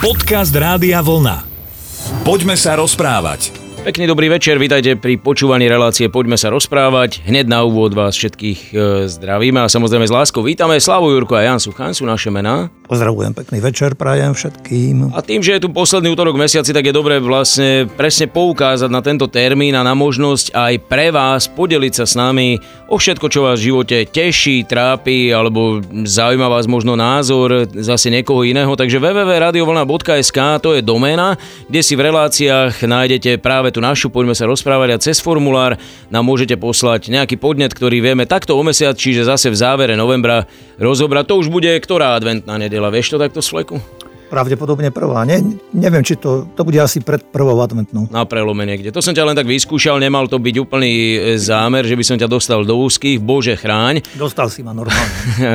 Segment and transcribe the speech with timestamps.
[0.00, 1.44] Podcast Rádia Vlna.
[2.24, 3.52] Poďme sa rozprávať.
[3.84, 7.20] Pekný dobrý večer, vítajte pri počúvaní relácie Poďme sa rozprávať.
[7.28, 11.44] Hneď na úvod vás všetkých e, zdravíme a samozrejme s láskou vítame Slavu Jurko a
[11.44, 12.72] Jan Suchan sú naše mená.
[12.90, 15.14] Pozdravujem, pekný večer, prajem všetkým.
[15.14, 18.90] A tým, že je tu posledný útorok v mesiaci, tak je dobré vlastne presne poukázať
[18.90, 22.58] na tento termín a na možnosť aj pre vás podeliť sa s nami
[22.90, 28.42] o všetko, čo vás v živote teší, trápi alebo zaujíma vás možno názor zase niekoho
[28.42, 28.74] iného.
[28.74, 31.38] Takže www.radiovlna.sk to je doména,
[31.70, 35.78] kde si v reláciách nájdete práve tú našu, poďme sa rozprávať a cez formulár
[36.10, 40.50] nám môžete poslať nejaký podnet, ktorý vieme takto o mesiac, čiže zase v závere novembra
[40.82, 41.30] rozobrať.
[41.30, 43.76] To už bude ktorá adventná nedela, vieš to takto z fleku?
[44.30, 45.26] Pravdepodobne prvá.
[45.26, 45.42] Ne,
[45.74, 48.06] neviem, či to, to bude asi pred prvou adventnou.
[48.14, 48.94] Na prelome niekde.
[48.94, 52.14] To som ťa len tak vyskúšal, nemal to byť úplný e, zámer, že by som
[52.14, 53.18] ťa dostal do úzkých.
[53.18, 54.06] Bože chráň.
[54.22, 55.10] Dostal si ma normálne.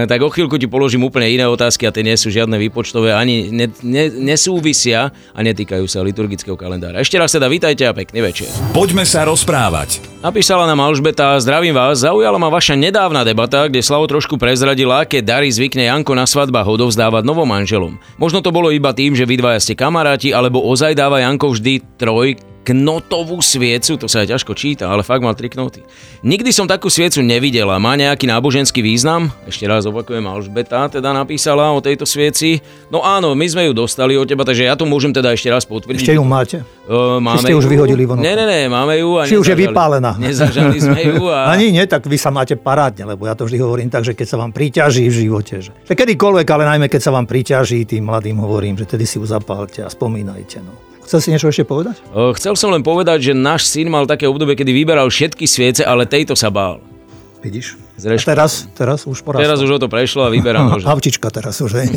[0.12, 3.48] tak o chvíľku ti položím úplne iné otázky a tie nie sú žiadne výpočtové, ani
[3.48, 7.00] ne, ne, nesúvisia a netýkajú sa liturgického kalendára.
[7.00, 8.52] Ešte raz teda vítajte a pekný večer.
[8.76, 10.04] Poďme sa rozprávať.
[10.26, 15.22] Napísala nám Alžbeta, zdravím vás, zaujala ma vaša nedávna debata, kde Slavo trošku prezradila, aké
[15.22, 18.02] dary zvykne Janko na svadbách odovzdávať novom manželom.
[18.18, 21.54] Možno to bolo bolo iba tým, že vy dvaja ste kamaráti, alebo ozaj dáva Janko
[21.54, 22.34] vždy troj
[22.72, 25.86] knotovú sviecu, to sa aj ťažko číta, ale fakt mal tri knoty.
[26.26, 27.78] Nikdy som takú sviecu nevidela.
[27.78, 29.30] Má nejaký náboženský význam?
[29.46, 32.64] Ešte raz opakujem, Alžbeta teda napísala o tejto svieci.
[32.90, 35.68] No áno, my sme ju dostali od teba, takže ja to môžem teda ešte raz
[35.68, 36.02] potvrdiť.
[36.02, 36.58] Ešte ju máte?
[36.90, 38.18] Uh, máme ste ju už vyhodili von.
[38.18, 39.20] Nie, nie, nie, máme ju.
[39.20, 40.18] A Či už je vypálená.
[40.18, 41.30] Nezažali sme ju.
[41.30, 41.50] A...
[41.54, 44.28] Ani nie, tak vy sa máte parádne, lebo ja to vždy hovorím tak, že keď
[44.30, 48.06] sa vám priťaží v živote, že, že kedykoľvek, ale najmä keď sa vám priťaží, tým
[48.06, 50.62] mladým hovorím, že tedy si ju zapálte a spomínajte.
[50.62, 50.95] No.
[51.06, 52.02] Chcel si niečo ešte povedať?
[52.42, 56.10] Chcel som len povedať, že náš syn mal také obdobie, kedy vyberal všetky sviece, ale
[56.10, 56.82] tejto sa bál.
[57.46, 57.78] Vidíš?
[58.02, 58.26] Zreška.
[58.26, 59.46] A teraz, teraz už porastol.
[59.46, 60.84] Teraz už o to prešlo a vyberá nože.
[60.90, 61.94] Havčička teraz už, hej.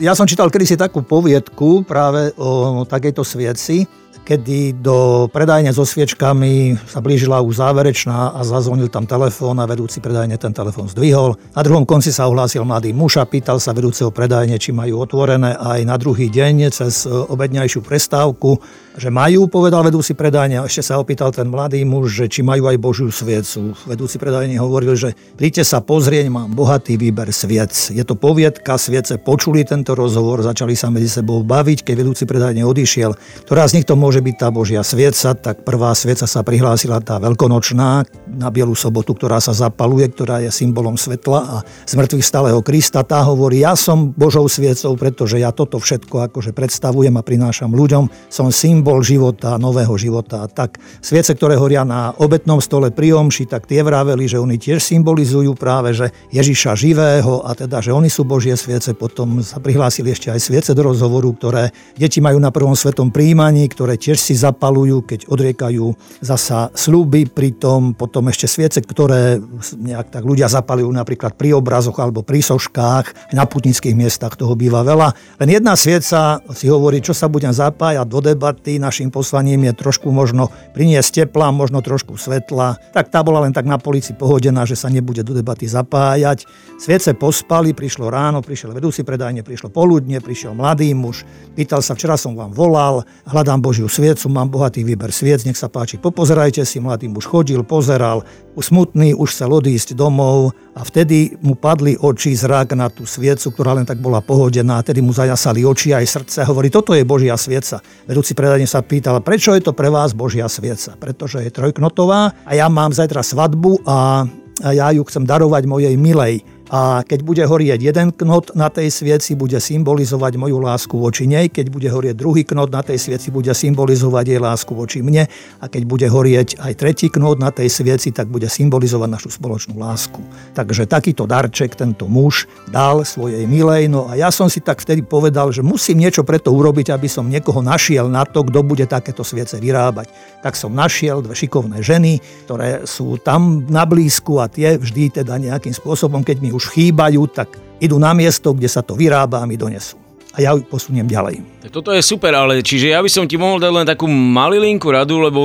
[0.00, 3.88] Ja som čítal kedysi takú poviedku práve o takejto svieci,
[4.22, 9.98] kedy do predajne so sviečkami sa blížila už záverečná a zazvonil tam telefón a vedúci
[9.98, 11.34] predajne ten telefón zdvihol.
[11.52, 15.58] Na druhom konci sa ohlásil mladý muž a pýtal sa vedúceho predajne, či majú otvorené
[15.58, 18.62] aj na druhý deň cez obedňajšiu prestávku
[18.96, 22.68] že majú, povedal vedúci predajne, a ešte sa opýtal ten mladý muž, že či majú
[22.68, 23.72] aj Božiu sviecu.
[23.88, 27.72] Vedúci predajne hovoril, že príďte sa pozrieť, mám bohatý výber sviec.
[27.88, 32.68] Je to poviedka, sviece počuli tento rozhovor, začali sa medzi sebou baviť, keď vedúci predajne
[32.68, 33.16] odišiel.
[33.48, 37.16] Ktorá z nich to môže byť tá Božia svieca, tak prvá svieca sa prihlásila tá
[37.16, 41.56] veľkonočná na Bielu sobotu, ktorá sa zapaluje, ktorá je symbolom svetla a
[41.88, 43.00] zmrtvých stáleho Krista.
[43.00, 48.28] Tá hovorí, ja som Božou sviecou, pretože ja toto všetko akože predstavujem a prinášam ľuďom.
[48.28, 50.50] Som symbol symbol života, nového života.
[50.50, 54.82] Tak sviece, ktoré horia na obetnom stole pri omši, tak tie vraveli, že oni tiež
[54.82, 58.90] symbolizujú práve, že Ježiša živého a teda, že oni sú Božie sviece.
[58.90, 63.70] Potom sa prihlásili ešte aj sviece do rozhovoru, ktoré deti majú na prvom svetom príjmaní,
[63.70, 69.38] ktoré tiež si zapalujú, keď odriekajú zasa slúby, pritom potom ešte sviece, ktoré
[69.78, 74.82] nejak tak ľudia zapalujú napríklad pri obrazoch alebo pri soškách, na putnických miestach toho býva
[74.82, 75.38] veľa.
[75.38, 78.80] Len jedna svieca si hovorí, čo sa budem zapájať do debaty, debaty.
[78.80, 82.76] Našim poslaním je trošku možno priniesť tepla, možno trošku svetla.
[82.92, 86.46] Tak tá bola len tak na polici pohodená, že sa nebude do debaty zapájať.
[86.80, 91.22] Sviece pospali, prišlo ráno, prišiel vedúci predajne, prišlo poludne, prišiel mladý muž,
[91.54, 95.70] pýtal sa, včera som vám volal, hľadám Božiu sviecu, mám bohatý výber sviec, nech sa
[95.70, 96.82] páči, popozerajte si.
[96.82, 98.26] Mladý muž chodil, pozeral,
[98.58, 103.78] smutný, už chcel odísť domov a vtedy mu padli oči zrak na tú sviecu, ktorá
[103.78, 106.38] len tak bola pohodená, a tedy mu zajasali oči aj srdce.
[106.48, 107.78] Hovorí, toto je Božia svieca.
[108.08, 110.94] Vedúci predajne sa pýtal, prečo je to pre vás Božia svieca?
[110.98, 114.26] Pretože je trojknotová a ja mám zajtra svadbu a
[114.70, 119.36] ja ju chcem darovať mojej milej a keď bude horieť jeden knot na tej svieci,
[119.36, 123.52] bude symbolizovať moju lásku voči nej, keď bude horieť druhý knot na tej svieci, bude
[123.52, 125.28] symbolizovať jej lásku voči mne
[125.60, 129.76] a keď bude horieť aj tretí knot na tej svieci, tak bude symbolizovať našu spoločnú
[129.76, 130.24] lásku.
[130.56, 135.04] Takže takýto darček tento muž dal svojej milej, no a ja som si tak vtedy
[135.04, 139.20] povedal, že musím niečo preto urobiť, aby som niekoho našiel na to, kto bude takéto
[139.20, 140.08] sviece vyrábať.
[140.40, 142.16] Tak som našiel dve šikovné ženy,
[142.48, 146.78] ktoré sú tam na blízku a tie vždy teda nejakým spôsobom, keď mi už už
[146.78, 149.98] chýbajú, tak idú na miesto, kde sa to vyrába a mi donesú
[150.32, 151.44] a ja ju posuniem ďalej.
[151.62, 154.90] Tak toto je super, ale čiže ja by som ti mohol dať len takú malilinku
[154.90, 155.40] radu, lebo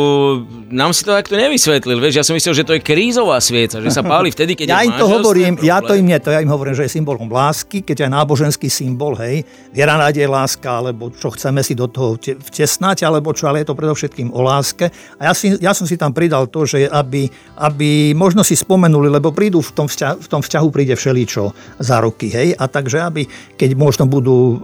[0.65, 3.93] nám si to takto nevysvetlil, vieš, ja som myslel, že to je krízová svieca, že
[3.93, 6.49] sa páli vtedy, keď Ja im to hovorím, ja to im nie, to ja im
[6.49, 11.29] hovorím, že je symbolom lásky, keď je náboženský symbol, hej, viera, nádej, láska, alebo čo
[11.37, 14.89] chceme si do toho vtesnať, alebo čo, ale je to predovšetkým o láske.
[15.21, 17.29] A ja, si, ja som si tam pridal to, že aby,
[17.61, 22.01] aby možno si spomenuli, lebo prídu v tom, vzťahu, v tom vzťahu príde všeličo za
[22.01, 23.21] roky, hej, a takže aby,
[23.53, 24.57] keď možno budú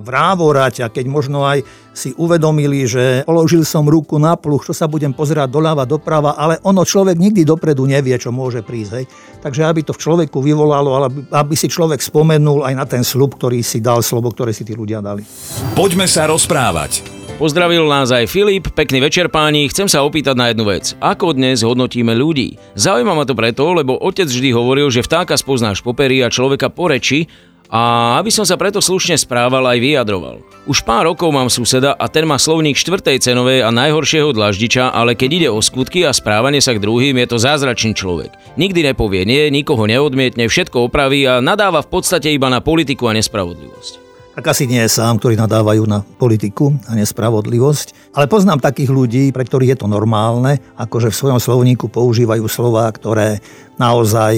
[0.00, 4.86] vrávorať a keď možno aj si uvedomili, že položil som ruku na pluch, čo sa
[4.86, 8.92] budem pozerať doľava, doprava, ale ono človek nikdy dopredu nevie, čo môže prísť.
[8.94, 9.04] Hej.
[9.42, 13.34] Takže aby to v človeku vyvolalo, ale aby si človek spomenul aj na ten slub,
[13.34, 15.26] ktorý si dal, slovo, ktoré si tí ľudia dali.
[15.74, 17.24] Poďme sa rozprávať.
[17.34, 20.94] Pozdravil nás aj Filip, pekný večer páni, chcem sa opýtať na jednu vec.
[21.02, 22.62] Ako dnes hodnotíme ľudí?
[22.78, 26.70] Zaujíma ma to preto, lebo otec vždy hovoril, že vtáka spoznáš po peri a človeka
[26.70, 27.26] po reči
[27.74, 30.38] a aby som sa preto slušne správal aj vyjadroval.
[30.70, 35.18] Už pár rokov mám suseda a ten má slovník štvrtej cenovej a najhoršieho dlaždiča, ale
[35.18, 38.30] keď ide o skutky a správanie sa k druhým, je to zázračný človek.
[38.54, 43.16] Nikdy nepovie nie, nikoho neodmietne, všetko opraví a nadáva v podstate iba na politiku a
[43.18, 44.03] nespravodlivosť
[44.34, 48.14] tak asi nie je sám, ktorí nadávajú na politiku a nespravodlivosť.
[48.18, 52.90] Ale poznám takých ľudí, pre ktorých je to normálne, akože v svojom slovníku používajú slova,
[52.90, 53.38] ktoré
[53.78, 54.34] naozaj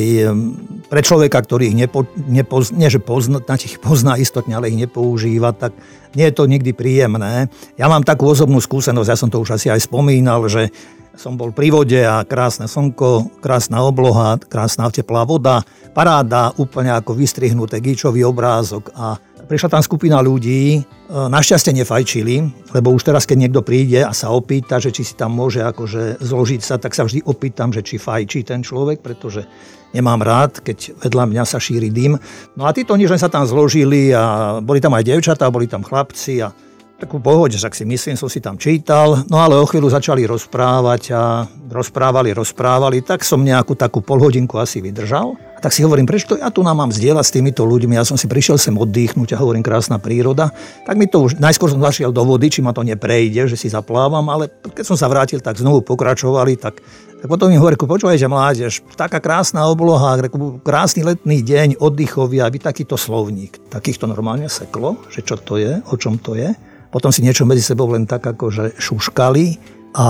[0.93, 5.57] pre človeka, ktorý ich nepo, nepoz, nie, že pozna, ich pozná istotne, ale ich nepoužíva,
[5.57, 5.73] tak
[6.13, 7.49] nie je to nikdy príjemné.
[7.81, 10.69] Ja mám takú osobnú skúsenosť, ja som to už asi aj spomínal, že
[11.17, 15.65] som bol pri vode a krásne slnko, krásna obloha, krásna teplá voda,
[15.97, 19.17] paráda, úplne ako vystrihnuté gíčový obrázok a
[19.47, 22.37] prišla tam skupina ľudí, e, našťastie nefajčili,
[22.75, 26.19] lebo už teraz, keď niekto príde a sa opýta, že či si tam môže akože
[26.21, 29.47] zložiť sa, tak sa vždy opýtam, že či fajčí ten človek, pretože
[29.95, 32.19] nemám rád, keď vedľa mňa sa šíri dym.
[32.59, 35.87] No a títo nič len sa tam zložili a boli tam aj devčatá, boli tam
[35.87, 36.51] chlapci a
[36.97, 41.03] takú pohode, však si myslím, som si tam čítal, no ale o chvíľu začali rozprávať
[41.13, 45.37] a rozprávali, rozprávali, tak som nejakú takú polhodinku asi vydržal.
[45.57, 48.17] A tak si hovorím, prečo ja tu nám mám zdieľať s týmito ľuďmi, ja som
[48.17, 50.53] si prišiel sem oddychnúť a hovorím, krásna príroda.
[50.89, 53.69] Tak mi to už, najskôr som zašiel do vody, či ma to neprejde, že si
[53.69, 56.81] zaplávam, ale keď som sa vrátil, tak znovu pokračovali, tak
[57.17, 60.21] tak potom hovorí, počúvajte mládež, taká krásna obloha,
[60.61, 63.57] krásny letný deň, oddychový, aby takýto slovník.
[63.73, 66.53] Takýchto normálne seklo, že čo to je, o čom to je.
[66.97, 70.09] Potom si niečo medzi sebou len tak akože šuškali a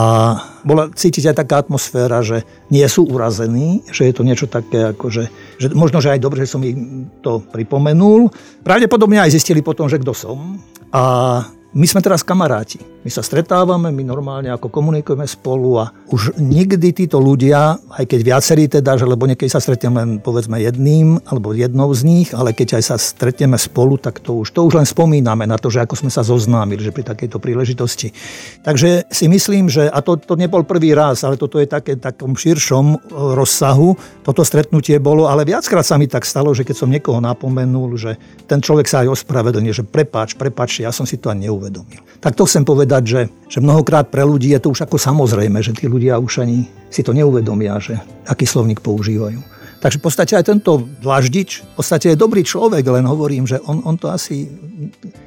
[0.62, 5.22] bola cítiť aj taká atmosféra, že nie sú urazení, že je to niečo také, akože,
[5.58, 8.30] že možno, že aj dobre, že som im to pripomenul.
[8.62, 10.62] Pravdepodobne aj zistili potom, že kto som.
[10.94, 11.42] A
[11.76, 12.80] my sme teraz kamaráti.
[13.04, 18.20] My sa stretávame, my normálne ako komunikujeme spolu a už nikdy títo ľudia, aj keď
[18.24, 22.56] viacerí teda, že lebo niekedy sa stretneme len povedzme jedným alebo jednou z nich, ale
[22.56, 25.84] keď aj sa stretneme spolu, tak to už, to už len spomíname na to, že
[25.84, 28.10] ako sme sa zoznámili, že pri takejto príležitosti.
[28.64, 32.34] Takže si myslím, že, a to, to nebol prvý raz, ale toto je také takom
[32.34, 32.98] širšom e,
[33.36, 33.94] rozsahu,
[34.24, 38.16] toto stretnutie bolo, ale viackrát sa mi tak stalo, že keď som niekoho napomenul, že
[38.48, 41.98] ten človek sa aj ospravedlní, že prepáč, prepáč, ja som si to ani neuvedomil uvedomil.
[42.22, 45.74] Tak to chcem povedať, že, že mnohokrát pre ľudí je to už ako samozrejme, že
[45.74, 47.98] tí ľudia už ani si to neuvedomia, že
[48.30, 49.42] aký slovník používajú.
[49.76, 53.82] Takže v podstate aj tento dlaždič, v podstate je dobrý človek, len hovorím, že on,
[53.82, 54.48] on to asi...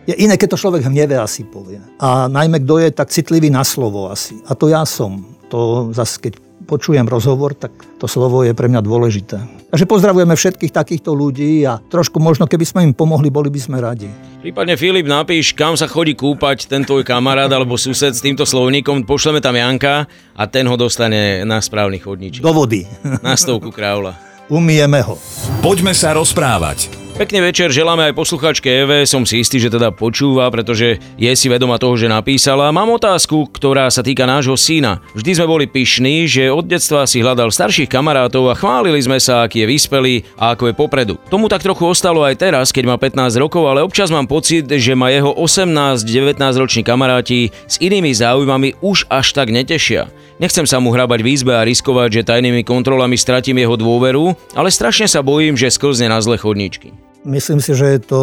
[0.10, 1.78] Je iné, keď to človek hneve asi povie.
[2.02, 4.42] A najmä, kto je tak citlivý na slovo asi.
[4.50, 5.22] A to ja som.
[5.54, 6.34] To zase, keď
[6.70, 9.42] počujem rozhovor, tak to slovo je pre mňa dôležité.
[9.74, 13.82] Takže pozdravujeme všetkých takýchto ľudí a trošku možno, keby sme im pomohli, boli by sme
[13.82, 14.06] radi.
[14.46, 19.10] Prípadne Filip, napíš, kam sa chodí kúpať ten tvoj kamarát alebo sused s týmto slovníkom,
[19.10, 20.06] pošleme tam Janka
[20.38, 22.46] a ten ho dostane na správny chodníček.
[22.46, 22.86] Do vody.
[23.26, 24.14] Na stovku kráľa.
[24.50, 25.18] Umieme ho.
[25.66, 27.09] Poďme sa rozprávať.
[27.20, 31.52] Pekný večer želáme aj posluchačke Eve, som si istý, že teda počúva, pretože je si
[31.52, 32.72] vedoma toho, že napísala.
[32.72, 35.04] Mám otázku, ktorá sa týka nášho syna.
[35.20, 39.44] Vždy sme boli pyšní, že od detstva si hľadal starších kamarátov a chválili sme sa,
[39.44, 41.20] aký je vyspelý a ako je popredu.
[41.28, 44.96] Tomu tak trochu ostalo aj teraz, keď má 15 rokov, ale občas mám pocit, že
[44.96, 50.08] ma jeho 18-19 roční kamaráti s inými záujmami už až tak netešia.
[50.40, 54.72] Nechcem sa mu hrabať v izbe a riskovať, že tajnými kontrolami stratím jeho dôveru, ale
[54.72, 57.09] strašne sa bojím, že sklzne na zle chodničky.
[57.28, 58.22] Myslím si, že je to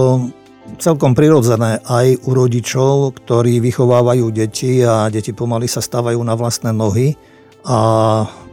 [0.80, 6.74] celkom prirodzené aj u rodičov, ktorí vychovávajú deti a deti pomaly sa stávajú na vlastné
[6.74, 7.14] nohy
[7.62, 7.78] a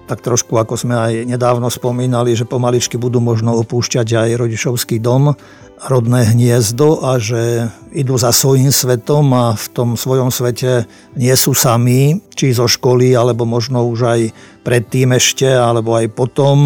[0.03, 5.36] tak trošku, ako sme aj nedávno spomínali, že pomaličky budú možno opúšťať aj rodičovský dom,
[5.83, 10.88] rodné hniezdo a že idú za svojím svetom a v tom svojom svete
[11.19, 14.22] nie sú sami, či zo školy, alebo možno už aj
[14.63, 16.57] predtým ešte, alebo aj potom.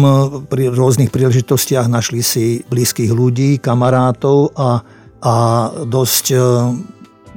[0.46, 4.86] Pri rôznych príležitostiach našli si blízkych ľudí, kamarátov a,
[5.18, 5.34] a
[5.82, 6.24] dosť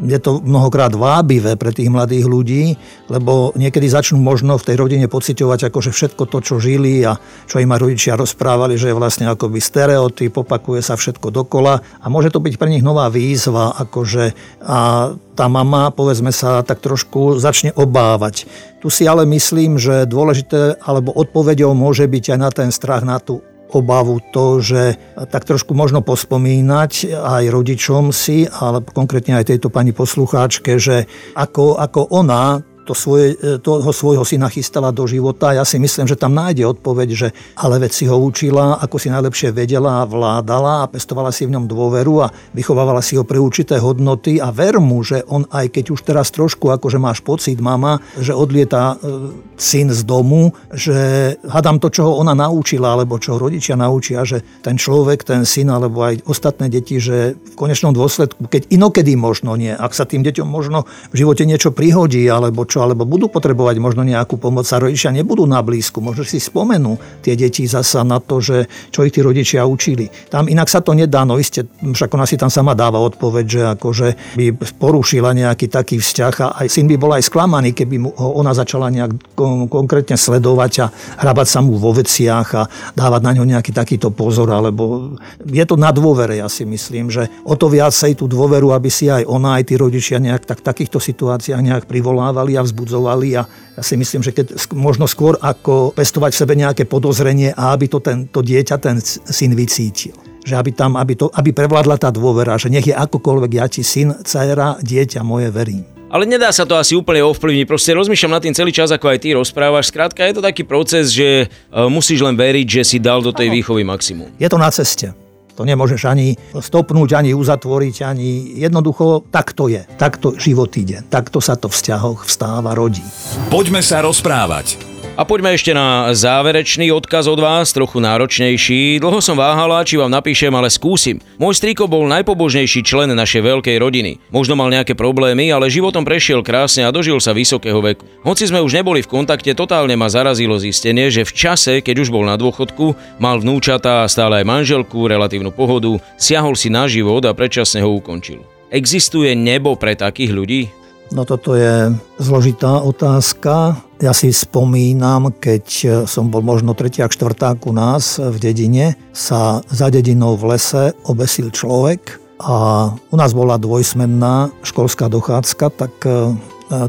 [0.01, 2.63] je to mnohokrát vábivé pre tých mladých ľudí,
[3.07, 7.61] lebo niekedy začnú možno v tej rodine pociťovať akože všetko to, čo žili a čo
[7.61, 12.41] im rodičia rozprávali, že je vlastne akoby stereotyp, opakuje sa všetko dokola a môže to
[12.41, 14.33] byť pre nich nová výzva, akože
[14.65, 18.45] a tá mama, povedzme sa, tak trošku začne obávať.
[18.81, 23.17] Tu si ale myslím, že dôležité alebo odpovedou môže byť aj na ten strach, na
[23.17, 23.41] tú
[23.71, 24.99] obavu to, že
[25.31, 31.79] tak trošku možno pospomínať aj rodičom si, ale konkrétne aj tejto pani poslucháčke, že ako,
[31.79, 35.53] ako ona to svoje, e, toho svojho syna chystala do života.
[35.53, 39.13] Ja si myslím, že tam nájde odpoveď, že ale veď si ho učila, ako si
[39.13, 43.37] najlepšie vedela a vládala a pestovala si v ňom dôveru a vychovávala si ho pre
[43.37, 47.61] určité hodnoty a ver mu, že on aj keď už teraz trošku akože máš pocit,
[47.61, 53.21] mama, že odlieta e, syn z domu, že hadám to, čo ho ona naučila, alebo
[53.21, 57.93] čo rodičia naučia, že ten človek, ten syn, alebo aj ostatné deti, že v konečnom
[57.93, 62.65] dôsledku, keď inokedy možno nie, ak sa tým deťom možno v živote niečo prihodí, alebo
[62.71, 65.99] čo, alebo budú potrebovať možno nejakú pomoc a rodičia nebudú na blízku.
[65.99, 70.07] Možno si spomenú tie deti zasa na to, že čo ich tí rodičia učili.
[70.31, 73.61] Tam inak sa to nedá, no iste, však ona si tam sama dáva odpoveď, že
[73.75, 74.07] akože
[74.39, 74.45] by
[74.79, 78.87] porušila nejaký taký vzťah a aj syn by bol aj sklamaný, keby mu ona začala
[78.87, 79.35] nejak
[79.67, 80.85] konkrétne sledovať a
[81.19, 82.63] hrabať sa mu vo veciach a
[82.95, 87.27] dávať na ňo nejaký takýto pozor, alebo je to na dôvere, ja si myslím, že
[87.43, 91.01] o to viacej tú dôveru, aby si aj ona, aj tí rodičia nejak tak, takýchto
[91.01, 96.31] situáciách nejak privolávali a vzbudzovali a ja si myslím, že keď možno skôr ako pestovať
[96.33, 100.73] v sebe nejaké podozrenie a aby to ten, to dieťa, ten syn vycítil že aby
[100.73, 104.81] tam, aby, to, aby prevládla tá dôvera, že nech je akokoľvek ja ti syn, dcera,
[104.81, 105.85] dieťa moje, verím.
[106.11, 107.63] Ale nedá sa to asi úplne ovplyvniť.
[107.63, 109.95] Proste rozmýšľam nad tým celý čas, ako aj ty rozprávaš.
[109.95, 113.47] Skrátka, je to taký proces, že e, musíš len veriť, že si dal do tej
[113.47, 114.27] výchovy maximum.
[114.35, 115.15] Je to na ceste.
[115.61, 119.85] To nemôžeš ani stopnúť, ani uzatvoriť, ani jednoducho tak to je.
[119.93, 121.05] Takto život ide.
[121.05, 123.05] Takto sa to v vzťahoch vstáva, rodí.
[123.53, 124.90] Poďme sa rozprávať.
[125.21, 128.97] A poďme ešte na záverečný odkaz od vás, trochu náročnejší.
[128.97, 131.21] Dlho som váhala, či vám napíšem, ale skúsim.
[131.37, 134.17] Môj strýko bol najpobožnejší člen našej veľkej rodiny.
[134.33, 138.01] Možno mal nejaké problémy, ale životom prešiel krásne a dožil sa vysokého veku.
[138.25, 142.09] Hoci sme už neboli v kontakte, totálne ma zarazilo zistenie, že v čase, keď už
[142.09, 147.37] bol na dôchodku, mal vnúčatá, stále aj manželku, relatívnu pohodu, siahol si na život a
[147.37, 148.41] predčasne ho ukončil.
[148.73, 150.80] Existuje nebo pre takých ľudí?
[151.11, 151.91] No toto je
[152.23, 153.75] zložitá otázka.
[153.99, 159.91] Ja si spomínam, keď som bol možno tretiak, štvrták u nás v dedine, sa za
[159.91, 166.33] dedinou v lese obesil človek a u nás bola dvojsmenná školská dochádzka, tak e,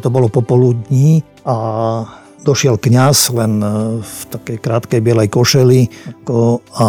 [0.01, 3.69] to bolo popoludní a došiel kňaz len e,
[4.03, 5.89] v takej krátkej bielej košeli
[6.77, 6.87] a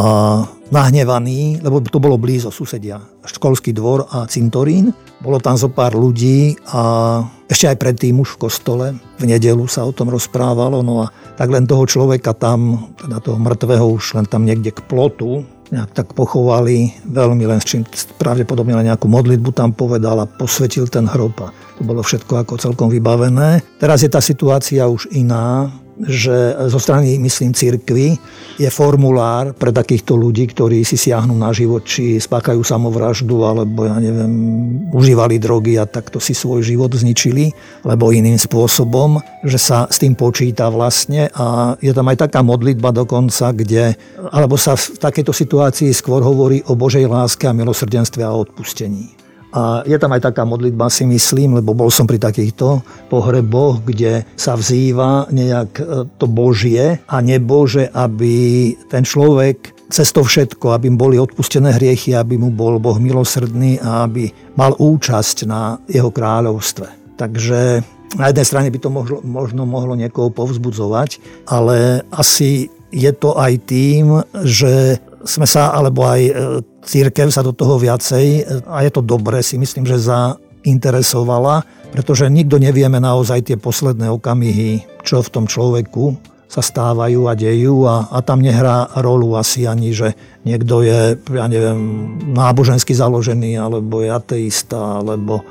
[0.74, 4.90] nahnevaný, lebo to bolo blízo susedia, školský dvor a cintorín.
[5.22, 8.86] Bolo tam zo pár ľudí a ešte aj predtým už v kostole.
[9.22, 10.82] V nedelu sa o tom rozprávalo.
[10.82, 14.82] No a tak len toho človeka tam, teda toho mŕtvého už len tam niekde k
[14.90, 17.82] plotu, nejak tak pochovali veľmi len s čím
[18.20, 22.60] pravdepodobne len nejakú modlitbu tam povedal a posvetil ten hrob a to bolo všetko ako
[22.60, 23.62] celkom vybavené.
[23.82, 25.70] Teraz je tá situácia už iná
[26.02, 28.18] že zo strany, myslím, církvy
[28.58, 33.98] je formulár pre takýchto ľudí, ktorí si siahnu na život, či spákajú samovraždu, alebo ja
[33.98, 34.34] neviem,
[34.94, 37.54] užívali drogy a takto si svoj život zničili,
[37.86, 42.94] lebo iným spôsobom, že sa s tým počíta vlastne a je tam aj taká modlitba
[42.94, 43.98] dokonca, kde,
[44.34, 49.23] alebo sa v takejto situácii skôr hovorí o Božej láske a milosrdenstve a odpustení.
[49.54, 54.26] A je tam aj taká modlitba, si myslím, lebo bol som pri takýchto pohreboch, kde
[54.34, 55.84] sa vzýva nejak e,
[56.18, 62.18] to Božie a nebože, aby ten človek cez to všetko, aby mu boli odpustené hriechy,
[62.18, 67.14] aby mu bol Boh milosrdný a aby mal účasť na jeho kráľovstve.
[67.14, 67.86] Takže
[68.18, 73.54] na jednej strane by to možno, možno mohlo niekoho povzbudzovať, ale asi je to aj
[73.66, 76.34] tým, že sme sa, alebo aj e,
[76.86, 82.30] církev sa do toho viacej, e, a je to dobré, si myslím, že zainteresovala, pretože
[82.30, 86.14] nikto nevieme naozaj tie posledné okamihy, čo v tom človeku
[86.46, 90.14] sa stávajú a dejú a, a tam nehrá rolu asi ani, že
[90.46, 91.82] niekto je, ja neviem,
[92.30, 95.42] nábožensky založený, alebo je ateista, alebo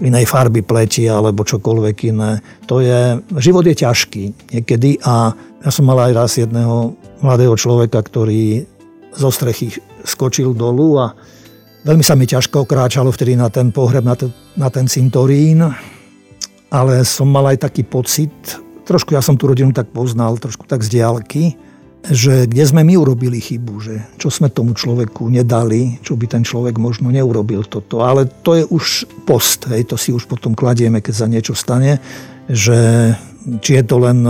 [0.00, 2.40] inej farby pleti, alebo čokoľvek iné.
[2.68, 8.04] To je, život je ťažký niekedy a ja som mal aj raz jedného mladého človeka,
[8.04, 8.68] ktorý
[9.16, 9.72] zo strechy
[10.04, 11.16] skočil dolu a
[11.88, 15.64] veľmi sa mi ťažko kráčalo vtedy na ten pohreb, na ten, na ten cintorín,
[16.68, 18.32] ale som mal aj taký pocit,
[18.84, 21.56] trošku ja som tú rodinu tak poznal, trošku tak z diálky,
[22.10, 26.42] že kde sme my urobili chybu, že čo sme tomu človeku nedali, čo by ten
[26.46, 28.06] človek možno neurobil toto.
[28.06, 31.98] Ale to je už post, hej, to si už potom kladieme, keď sa niečo stane,
[32.46, 33.10] že
[33.62, 34.22] či je to len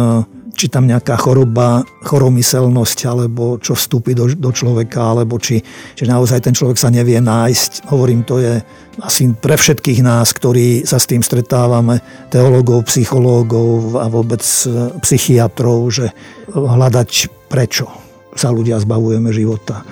[0.57, 5.61] či tam nejaká choroba, choromyselnosť, alebo čo vstúpi do, do človeka, alebo či,
[5.93, 7.93] či naozaj ten človek sa nevie nájsť.
[7.93, 8.65] Hovorím, to je
[9.05, 12.01] asi pre všetkých nás, ktorí sa s tým stretávame,
[12.33, 16.17] teológov, psychológov a vôbec e, psychiatrov, že
[16.49, 17.93] hľadať prečo
[18.33, 19.85] sa ľudia zbavujeme života.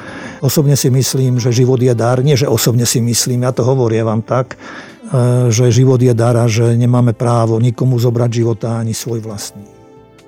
[0.44, 2.21] Osobne si myslím, že život je dar.
[2.21, 6.37] Nie, že osobne si myslím, ja to hovorím vám tak, e, že život je dar
[6.40, 9.74] a že nemáme právo nikomu zobrať života ani svoj vlastný.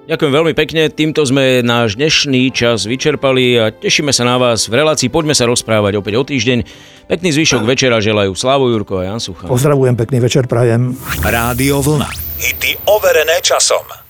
[0.06, 4.78] Ďakujem veľmi pekne, týmto sme náš dnešný čas vyčerpali a tešíme sa na vás v
[4.78, 5.10] relácii.
[5.10, 6.62] Poďme sa rozprávať opäť o týždeň.
[7.10, 9.50] Pekný zvyšok večera želajú Slavo Jurko a Jan Sucha.
[9.50, 10.94] Pozdravujem, pekný večer prajem.
[11.26, 12.06] Rádio Vlna.
[12.38, 14.05] Hity overené časom.